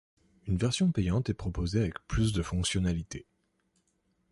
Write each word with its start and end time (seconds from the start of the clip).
Une 0.47 0.57
version 0.57 0.91
payante 0.91 1.29
est 1.29 1.35
proposée 1.35 1.81
avec 1.81 1.99
plus 2.07 2.33
de 2.33 2.41
fonctionnalités. 2.41 3.27